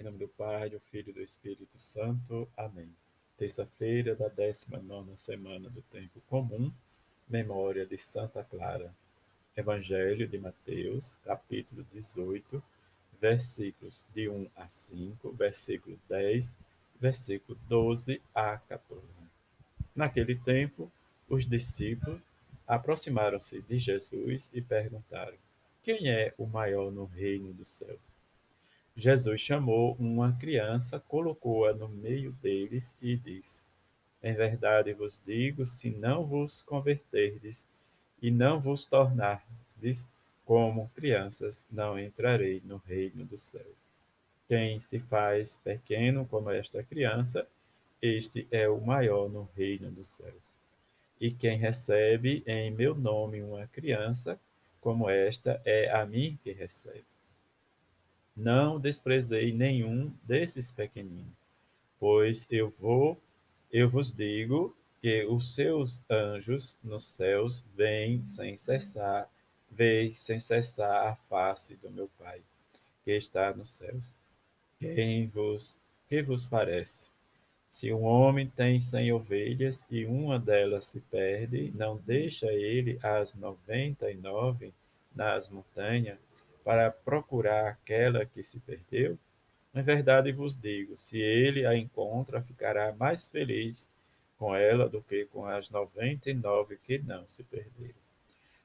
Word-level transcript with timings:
Em 0.00 0.04
nome 0.04 0.18
do 0.18 0.28
Pai, 0.28 0.70
do 0.70 0.78
Filho 0.78 1.10
e 1.10 1.12
do 1.12 1.20
Espírito 1.20 1.76
Santo. 1.80 2.48
Amém. 2.56 2.88
Terça-feira 3.36 4.14
da 4.14 4.28
19 4.28 5.10
semana 5.16 5.68
do 5.68 5.82
Tempo 5.82 6.20
Comum, 6.28 6.72
memória 7.28 7.84
de 7.84 7.98
Santa 7.98 8.44
Clara. 8.44 8.94
Evangelho 9.56 10.28
de 10.28 10.38
Mateus, 10.38 11.18
capítulo 11.24 11.84
18, 11.92 12.62
versículos 13.20 14.06
de 14.14 14.28
1 14.28 14.48
a 14.54 14.68
5, 14.68 15.32
versículo 15.32 15.98
10, 16.08 16.54
versículo 17.00 17.58
12 17.68 18.22
a 18.32 18.56
14. 18.56 19.02
Naquele 19.96 20.36
tempo, 20.36 20.92
os 21.28 21.44
discípulos 21.44 22.20
aproximaram-se 22.68 23.60
de 23.62 23.80
Jesus 23.80 24.48
e 24.54 24.62
perguntaram: 24.62 25.36
Quem 25.82 26.08
é 26.08 26.32
o 26.38 26.46
maior 26.46 26.92
no 26.92 27.04
reino 27.04 27.52
dos 27.52 27.68
céus? 27.68 28.17
Jesus 29.00 29.40
chamou 29.40 29.94
uma 29.96 30.32
criança, 30.32 30.98
colocou-a 30.98 31.72
no 31.72 31.88
meio 31.88 32.32
deles 32.42 32.96
e 33.00 33.16
disse: 33.16 33.68
Em 34.20 34.34
verdade 34.34 34.92
vos 34.92 35.20
digo, 35.24 35.64
se 35.68 35.88
não 35.88 36.26
vos 36.26 36.64
converterdes 36.64 37.68
e 38.20 38.28
não 38.28 38.58
vos 38.58 38.86
tornardes 38.86 40.04
como 40.44 40.90
crianças, 40.96 41.64
não 41.70 41.96
entrarei 41.96 42.60
no 42.64 42.78
reino 42.78 43.24
dos 43.24 43.40
céus. 43.42 43.92
Quem 44.48 44.80
se 44.80 44.98
faz 44.98 45.56
pequeno 45.58 46.26
como 46.26 46.50
esta 46.50 46.82
criança, 46.82 47.46
este 48.02 48.48
é 48.50 48.68
o 48.68 48.80
maior 48.80 49.28
no 49.28 49.48
reino 49.56 49.92
dos 49.92 50.08
céus. 50.08 50.56
E 51.20 51.30
quem 51.30 51.56
recebe 51.56 52.42
em 52.44 52.72
meu 52.72 52.96
nome 52.96 53.42
uma 53.42 53.64
criança 53.68 54.40
como 54.80 55.08
esta, 55.08 55.62
é 55.64 55.88
a 55.88 56.04
mim 56.04 56.36
que 56.42 56.50
recebe. 56.50 57.04
Não 58.38 58.78
desprezei 58.78 59.52
nenhum 59.52 60.14
desses 60.22 60.70
pequeninos, 60.70 61.34
pois 61.98 62.46
eu 62.48 62.70
vou, 62.70 63.20
eu 63.68 63.90
vos 63.90 64.14
digo 64.14 64.76
que 65.02 65.24
os 65.24 65.56
seus 65.56 66.04
anjos 66.08 66.78
nos 66.80 67.04
céus 67.04 67.64
vêm 67.74 68.24
sem 68.24 68.56
cessar, 68.56 69.28
veem 69.68 70.12
sem 70.12 70.38
cessar 70.38 71.08
a 71.08 71.16
face 71.16 71.74
do 71.82 71.90
meu 71.90 72.08
Pai, 72.16 72.40
que 73.04 73.10
está 73.10 73.52
nos 73.52 73.70
céus. 73.70 74.20
Quem 74.78 75.26
vos, 75.26 75.76
que 76.08 76.22
vos 76.22 76.46
parece? 76.46 77.10
Se 77.68 77.92
um 77.92 78.04
homem 78.04 78.46
tem 78.46 78.78
cem 78.78 79.10
ovelhas 79.12 79.88
e 79.90 80.06
uma 80.06 80.38
delas 80.38 80.86
se 80.86 81.00
perde, 81.00 81.72
não 81.74 81.96
deixa 81.96 82.52
ele 82.52 83.00
as 83.02 83.34
noventa 83.34 84.08
e 84.08 84.14
nove 84.16 84.72
nas 85.12 85.48
montanhas 85.48 86.27
para 86.68 86.90
procurar 86.90 87.66
aquela 87.66 88.26
que 88.26 88.44
se 88.44 88.60
perdeu? 88.60 89.18
Em 89.74 89.82
verdade 89.82 90.30
vos 90.32 90.54
digo: 90.54 90.98
se 90.98 91.18
ele 91.18 91.64
a 91.64 91.74
encontra, 91.74 92.42
ficará 92.42 92.94
mais 92.94 93.26
feliz 93.26 93.90
com 94.36 94.54
ela 94.54 94.86
do 94.86 95.00
que 95.00 95.24
com 95.24 95.46
as 95.46 95.70
noventa 95.70 96.28
e 96.28 96.34
nove 96.34 96.76
que 96.76 96.98
não 96.98 97.26
se 97.26 97.42
perderam. 97.42 97.94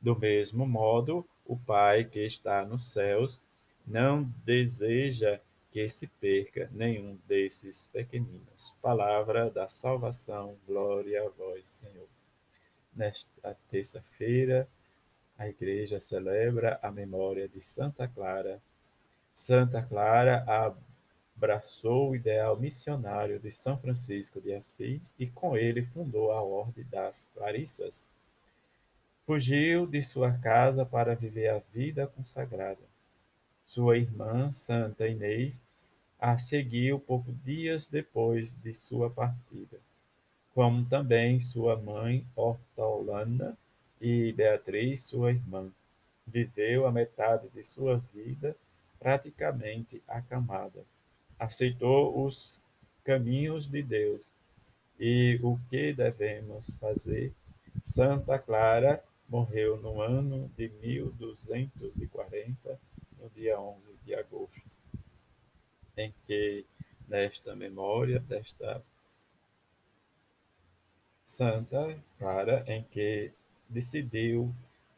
Do 0.00 0.16
mesmo 0.16 0.64
modo, 0.64 1.28
o 1.44 1.56
Pai 1.56 2.04
que 2.04 2.20
está 2.20 2.64
nos 2.64 2.84
céus 2.92 3.40
não 3.84 4.32
deseja 4.44 5.40
que 5.72 5.88
se 5.88 6.06
perca 6.06 6.70
nenhum 6.70 7.18
desses 7.26 7.88
pequeninos. 7.88 8.76
Palavra 8.80 9.50
da 9.50 9.66
salvação, 9.66 10.56
glória 10.68 11.20
a 11.26 11.28
vós, 11.30 11.68
Senhor. 11.68 12.06
Nesta 12.94 13.56
terça-feira, 13.68 14.68
a 15.38 15.48
igreja 15.48 16.00
celebra 16.00 16.80
a 16.82 16.90
memória 16.90 17.48
de 17.48 17.60
Santa 17.60 18.08
Clara. 18.08 18.60
Santa 19.32 19.80
Clara 19.80 20.44
abraçou 21.36 22.10
o 22.10 22.16
ideal 22.16 22.58
missionário 22.58 23.38
de 23.38 23.48
São 23.52 23.78
Francisco 23.78 24.40
de 24.40 24.52
Assis 24.52 25.14
e 25.16 25.28
com 25.28 25.56
ele 25.56 25.84
fundou 25.84 26.32
a 26.32 26.42
Ordem 26.42 26.84
das 26.90 27.28
Clarissas. 27.32 28.10
Fugiu 29.24 29.86
de 29.86 30.02
sua 30.02 30.36
casa 30.38 30.84
para 30.84 31.14
viver 31.14 31.50
a 31.50 31.62
vida 31.72 32.08
consagrada. 32.08 32.82
Sua 33.62 33.96
irmã, 33.96 34.50
Santa 34.50 35.06
Inês, 35.06 35.62
a 36.18 36.36
seguiu 36.36 36.98
poucos 36.98 37.34
dias 37.44 37.86
depois 37.86 38.52
de 38.60 38.74
sua 38.74 39.08
partida, 39.08 39.78
como 40.52 40.84
também 40.84 41.38
sua 41.38 41.76
mãe 41.76 42.26
Hortolana 42.34 43.56
e 44.00 44.32
Beatriz, 44.32 45.02
sua 45.02 45.30
irmã, 45.30 45.70
viveu 46.26 46.86
a 46.86 46.92
metade 46.92 47.48
de 47.48 47.62
sua 47.62 47.98
vida 48.12 48.56
praticamente 48.98 50.02
acamada. 50.06 50.84
Aceitou 51.38 52.24
os 52.24 52.62
caminhos 53.04 53.66
de 53.66 53.82
Deus. 53.82 54.34
E 54.98 55.38
o 55.42 55.58
que 55.70 55.92
devemos 55.92 56.76
fazer? 56.76 57.32
Santa 57.82 58.38
Clara 58.38 59.02
morreu 59.28 59.76
no 59.76 60.00
ano 60.00 60.50
de 60.56 60.68
1240, 60.68 62.80
no 63.20 63.28
dia 63.30 63.60
11 63.60 63.80
de 64.04 64.14
agosto, 64.14 64.62
em 65.96 66.14
que, 66.26 66.64
nesta 67.06 67.54
memória 67.54 68.18
desta 68.20 68.82
Santa 71.22 72.02
Clara, 72.18 72.64
em 72.66 72.82
que 72.82 73.32
decidiu 73.68 74.54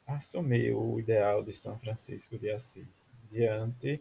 assumir 0.06 0.72
o 0.74 0.98
ideal 0.98 1.42
de 1.42 1.52
São 1.52 1.78
Francisco 1.78 2.38
de 2.38 2.50
Assis. 2.50 3.04
Diante 3.30 4.00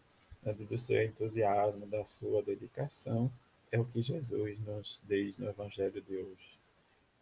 do 0.68 0.78
seu 0.78 1.03
entusiasmo, 1.03 1.85
da 1.85 2.06
sua 2.06 2.41
dedicação, 2.41 3.31
é 3.72 3.79
o 3.79 3.85
que 3.85 4.02
Jesus 4.02 4.59
nos 4.59 5.02
diz 5.08 5.38
no 5.38 5.50
Evangelho 5.50 6.02
de 6.02 6.18
hoje. 6.18 6.58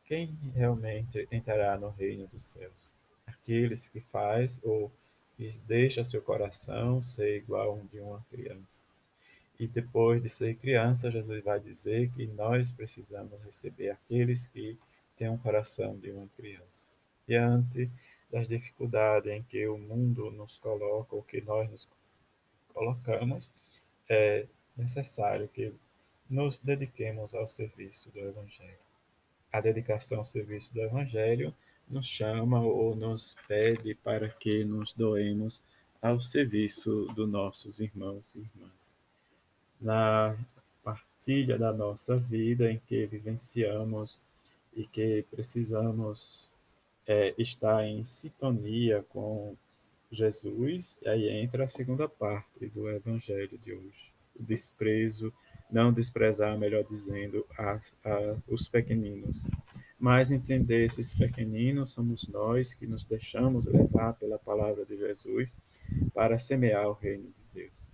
Quem 0.06 0.38
realmente 0.56 1.28
entrará 1.31 1.78
no 1.78 1.90
reino 1.90 2.28
dos 2.28 2.46
céus? 2.46 2.94
Aqueles 3.25 3.88
que 3.88 4.00
faz 4.00 4.62
ou 4.63 4.91
que 5.36 5.50
deixa 5.68 6.03
seu 6.03 6.22
coração 6.22 7.03
ser 7.03 7.38
igual 7.38 7.72
ao 7.72 7.81
de 7.91 8.00
uma 8.00 8.25
criança. 8.31 8.86
E 9.59 9.68
depois 9.68 10.22
de 10.22 10.30
ser 10.30 10.56
criança, 10.56 11.12
Jesus 11.12 11.44
vai 11.44 11.59
dizer 11.59 12.09
que 12.12 12.28
nós 12.28 12.72
precisamos 12.72 13.41
receber 13.44 13.90
aqueles 13.90 14.47
que 14.47 14.78
têm 15.18 15.30
um 15.30 15.38
coração 15.38 15.97
de 15.97 16.12
uma 16.12 16.28
criança 16.38 16.87
diante 17.28 17.90
das 18.32 18.48
dificuldades 18.48 19.32
em 19.32 19.44
que 19.44 19.68
o 19.68 19.78
mundo 19.78 20.32
nos 20.32 20.58
coloca, 20.58 21.16
ou 21.16 21.24
que 21.24 21.42
nós 21.42 21.70
nos 21.70 21.90
colocamos, 22.74 23.52
é 24.10 24.46
necessário 24.76 25.48
que 25.48 25.74
nos 26.30 26.58
dediquemos 26.58 27.34
ao 27.34 27.48
serviço 27.48 28.12
do 28.12 28.20
Evangelho. 28.20 28.78
A 29.52 29.62
dedicação 29.62 30.20
ao 30.20 30.26
serviço 30.26 30.74
do 30.74 30.82
Evangelho 30.82 31.54
nos 31.88 32.06
chama 32.06 32.62
ou 32.62 32.96
nos 32.96 33.36
pede 33.48 33.96
para 33.96 34.28
que 34.28 34.64
nos 34.66 34.94
doemos 34.94 35.62
ao 36.02 36.20
serviço 36.20 37.06
dos 37.16 37.30
nossos 37.30 37.80
irmãos 37.80 38.36
e 38.36 38.40
irmãs. 38.40 38.96
Na 39.80 40.38
partilha 40.84 41.58
da 41.58 41.72
nossa 41.72 42.18
vida 42.18 42.72
em 42.72 42.80
que 42.80 43.06
vivenciamos 43.06 44.22
e 44.76 44.86
que 44.86 45.26
precisamos 45.32 46.52
é, 47.07 47.34
está 47.38 47.88
em 47.88 48.03
sintonia 48.03 49.03
com 49.09 49.56
Jesus, 50.12 50.97
e 51.01 51.07
aí 51.07 51.29
entra 51.29 51.63
a 51.63 51.69
segunda 51.69 52.07
parte 52.07 52.68
do 52.68 52.90
Evangelho 52.90 53.57
de 53.57 53.73
hoje. 53.73 54.13
O 54.35 54.44
desprezo, 54.44 55.34
não 55.72 55.91
desprezar, 55.91 56.57
melhor 56.57 56.84
dizendo, 56.84 57.45
a, 57.57 57.79
a, 58.03 58.35
os 58.47 58.69
pequeninos, 58.69 59.44
mas 60.00 60.31
entender 60.31 60.85
esses 60.85 61.16
pequeninos 61.16 61.91
somos 61.91 62.28
nós 62.28 62.73
que 62.73 62.85
nos 62.85 63.03
deixamos 63.03 63.66
levar 63.66 64.13
pela 64.13 64.38
palavra 64.38 64.85
de 64.85 64.95
Jesus 64.97 65.57
para 66.13 66.38
semear 66.38 66.88
o 66.88 66.94
reino 66.94 67.25
de 67.25 67.44
Deus. 67.53 67.89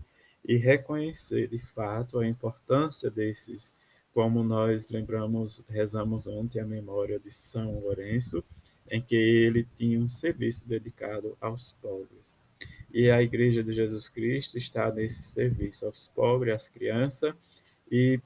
E 0.46 0.58
reconhecer 0.58 1.48
de 1.48 1.60
fato 1.60 2.20
a 2.20 2.28
importância 2.28 3.10
desses, 3.10 3.76
como 4.14 4.44
nós 4.44 4.90
lembramos, 4.90 5.64
rezamos 5.70 6.28
ontem 6.28 6.60
a 6.60 6.66
memória 6.66 7.18
de 7.18 7.32
São 7.32 7.80
Lourenço, 7.80 8.44
em 8.90 9.02
que 9.02 9.16
ele 9.16 9.68
tinha 9.76 10.00
um 10.00 10.10
serviço 10.10 10.68
dedicado 10.68 11.38
aos 11.40 11.74
pobres. 11.82 12.40
E 12.94 13.10
a 13.10 13.22
Igreja 13.24 13.64
de 13.64 13.74
Jesus 13.74 14.08
Cristo 14.08 14.58
está 14.58 14.92
nesse 14.92 15.24
serviço 15.24 15.86
aos 15.86 16.08
pobres, 16.08 16.54
às 16.54 16.68
crianças, 16.68 17.34
e 17.92 18.20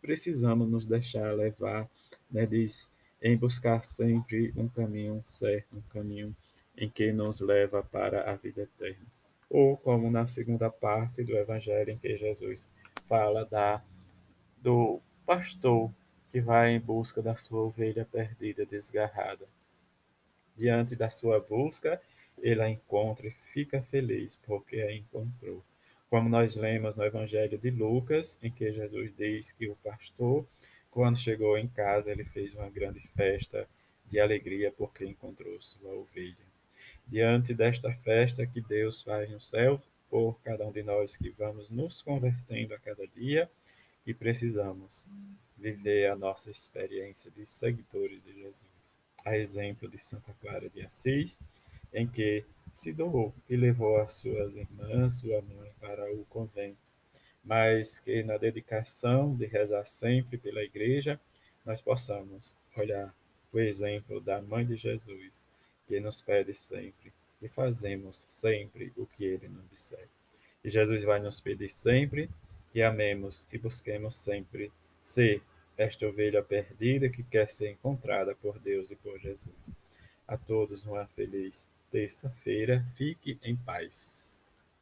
precisamos 0.00 0.68
nos 0.68 0.86
deixar 0.86 1.34
levar, 1.34 1.88
né, 2.30 2.46
diz, 2.46 2.90
em 3.20 3.36
buscar 3.36 3.84
sempre 3.84 4.52
um 4.56 4.68
caminho 4.68 5.20
certo, 5.22 5.76
um 5.76 5.82
caminho 5.92 6.34
em 6.76 6.88
que 6.88 7.12
nos 7.12 7.40
leva 7.40 7.82
para 7.82 8.30
a 8.30 8.36
vida 8.36 8.62
eterna. 8.62 9.06
Ou 9.50 9.76
como 9.76 10.10
na 10.10 10.26
segunda 10.26 10.70
parte 10.70 11.22
do 11.22 11.36
Evangelho, 11.36 11.90
em 11.90 11.98
que 11.98 12.16
Jesus 12.16 12.72
fala 13.08 13.44
da 13.44 13.82
do 14.62 15.00
pastor 15.24 15.92
que 16.32 16.40
vai 16.40 16.72
em 16.72 16.80
busca 16.80 17.22
da 17.22 17.36
sua 17.36 17.62
ovelha 17.62 18.04
perdida, 18.10 18.66
desgarrada 18.66 19.46
diante 20.56 20.96
da 20.96 21.10
sua 21.10 21.40
busca, 21.40 22.00
ele 22.38 22.62
a 22.62 22.70
encontra 22.70 23.26
e 23.26 23.30
fica 23.30 23.82
feliz 23.82 24.36
porque 24.36 24.76
a 24.80 24.94
encontrou. 24.94 25.62
Como 26.08 26.28
nós 26.28 26.54
lemos 26.54 26.94
no 26.94 27.04
Evangelho 27.04 27.58
de 27.58 27.70
Lucas, 27.70 28.38
em 28.42 28.50
que 28.50 28.72
Jesus 28.72 29.12
diz 29.16 29.52
que 29.52 29.68
o 29.68 29.76
pastor, 29.76 30.46
quando 30.90 31.18
chegou 31.18 31.58
em 31.58 31.68
casa, 31.68 32.12
ele 32.12 32.24
fez 32.24 32.54
uma 32.54 32.70
grande 32.70 33.00
festa 33.08 33.68
de 34.06 34.20
alegria 34.20 34.72
porque 34.72 35.04
encontrou 35.04 35.60
sua 35.60 35.92
ovelha. 35.92 36.46
Diante 37.06 37.52
desta 37.52 37.92
festa 37.92 38.46
que 38.46 38.60
Deus 38.60 39.02
faz 39.02 39.28
no 39.30 39.40
céu, 39.40 39.80
por 40.08 40.40
cada 40.42 40.64
um 40.66 40.72
de 40.72 40.82
nós 40.82 41.16
que 41.16 41.30
vamos 41.30 41.68
nos 41.68 42.00
convertendo 42.00 42.74
a 42.74 42.78
cada 42.78 43.06
dia, 43.08 43.50
e 44.06 44.14
precisamos 44.14 45.08
viver 45.56 46.06
a 46.06 46.16
nossa 46.16 46.50
experiência 46.50 47.30
de 47.30 47.44
seguidores 47.44 48.22
de 48.22 48.32
Jesus. 48.32 48.75
A 49.26 49.36
exemplo 49.36 49.88
de 49.88 49.98
Santa 49.98 50.32
Clara 50.40 50.70
de 50.70 50.80
Assis, 50.82 51.38
em 51.92 52.06
que 52.06 52.44
se 52.72 52.92
doou 52.92 53.34
e 53.48 53.56
levou 53.56 54.00
as 54.00 54.12
suas 54.12 54.54
irmãs, 54.54 55.18
sua 55.18 55.42
mãe, 55.42 55.72
para 55.80 56.12
o 56.14 56.24
convento, 56.26 56.78
mas 57.44 57.98
que 57.98 58.22
na 58.22 58.36
dedicação 58.36 59.34
de 59.34 59.46
rezar 59.46 59.84
sempre 59.84 60.38
pela 60.38 60.62
igreja, 60.62 61.20
nós 61.64 61.80
possamos 61.80 62.56
olhar 62.76 63.12
o 63.52 63.58
exemplo 63.58 64.20
da 64.20 64.40
mãe 64.40 64.64
de 64.64 64.76
Jesus, 64.76 65.48
que 65.88 65.98
nos 65.98 66.20
pede 66.20 66.54
sempre 66.54 67.12
e 67.42 67.48
fazemos 67.48 68.24
sempre 68.28 68.92
o 68.96 69.06
que 69.06 69.24
ele 69.24 69.48
nos 69.48 69.68
disser. 69.68 70.08
E 70.62 70.70
Jesus 70.70 71.02
vai 71.02 71.18
nos 71.18 71.40
pedir 71.40 71.68
sempre 71.68 72.30
que 72.70 72.80
amemos 72.80 73.48
e 73.52 73.58
busquemos 73.58 74.14
sempre 74.14 74.70
ser 75.02 75.42
esta 75.76 76.06
ovelha 76.06 76.42
perdida 76.42 77.08
que 77.08 77.22
quer 77.22 77.48
ser 77.48 77.70
encontrada 77.70 78.34
por 78.34 78.58
Deus 78.58 78.90
e 78.90 78.96
por 78.96 79.18
Jesus. 79.18 79.76
A 80.26 80.36
todos 80.36 80.84
uma 80.84 81.06
feliz 81.08 81.70
terça-feira. 81.90 82.84
Fique 82.94 83.38
em 83.42 83.56
paz. 83.56 84.40